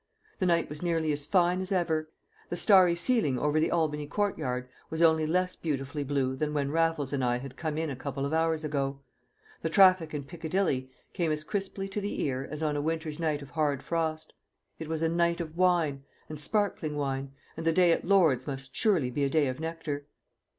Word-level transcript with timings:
The 0.39 0.47
night 0.47 0.67
was 0.67 0.81
nearly 0.81 1.11
as 1.11 1.27
fine 1.27 1.61
as 1.61 1.71
ever. 1.71 2.09
The 2.49 2.57
starry 2.57 2.95
ceiling 2.95 3.37
over 3.37 3.59
the 3.59 3.69
Albany 3.69 4.07
Courtyard 4.07 4.67
was 4.89 4.99
only 5.03 5.27
less 5.27 5.55
beautifully 5.55 6.03
blue 6.03 6.35
than 6.35 6.55
when 6.55 6.71
Raffles 6.71 7.13
and 7.13 7.23
I 7.23 7.37
had 7.37 7.55
come 7.55 7.77
in 7.77 7.91
a 7.91 7.95
couple 7.95 8.25
of 8.25 8.33
hours 8.33 8.63
ago. 8.63 9.01
The 9.61 9.69
traffic 9.69 10.11
in 10.15 10.23
Piccadilly 10.23 10.89
came 11.13 11.31
as 11.31 11.43
crisply 11.43 11.87
to 11.89 12.01
the 12.01 12.19
ear 12.23 12.47
as 12.49 12.63
on 12.63 12.75
a 12.75 12.81
winter's 12.81 13.19
night 13.19 13.43
of 13.43 13.51
hard 13.51 13.83
frost. 13.83 14.33
It 14.79 14.87
was 14.87 15.03
a 15.03 15.07
night 15.07 15.39
of 15.39 15.55
wine, 15.55 16.03
and 16.29 16.39
sparkling 16.39 16.95
wine, 16.95 17.33
and 17.55 17.63
the 17.63 17.71
day 17.71 17.91
at 17.91 18.03
Lord's 18.03 18.47
must 18.47 18.75
surely 18.75 19.11
be 19.11 19.23
a 19.23 19.29
day 19.29 19.47
of 19.47 19.59
nectar. 19.59 20.07